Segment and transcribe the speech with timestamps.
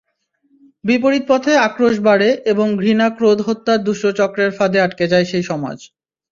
[0.83, 5.77] বিপরীত পথে আক্রোশ বাড়ে এবং ঘৃণা-ক্রোধ-হত্যার দুষ্টচক্রের ফাঁদে আটকে যায় সেই সমাজ।